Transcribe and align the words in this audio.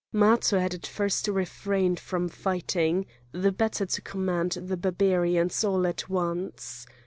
Matho 0.11 0.57
had 0.57 0.73
at 0.73 0.87
first 0.87 1.27
refrained 1.27 1.99
from 1.99 2.27
fighting, 2.27 3.05
the 3.33 3.51
better 3.51 3.85
to 3.85 4.01
command 4.01 4.53
the 4.53 4.75
Barbarians 4.75 5.63
all 5.63 5.85
at 5.85 6.09
once. 6.09 6.87